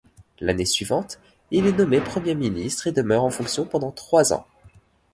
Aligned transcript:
L'année 0.39 0.65
suivante, 0.65 1.19
il 1.51 1.67
est 1.67 1.73
nommé 1.77 2.01
Premier 2.01 2.33
ministre 2.33 2.87
et 2.87 2.91
demeure 2.91 3.23
en 3.23 3.29
fonction 3.29 3.65
pendant 3.67 3.91
trois 3.91 4.33
ans. 4.33 4.47